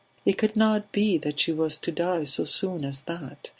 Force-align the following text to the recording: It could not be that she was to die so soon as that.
It 0.25 0.35
could 0.39 0.55
not 0.55 0.91
be 0.91 1.19
that 1.19 1.39
she 1.39 1.51
was 1.51 1.77
to 1.77 1.91
die 1.91 2.23
so 2.23 2.43
soon 2.43 2.83
as 2.83 3.01
that. 3.01 3.49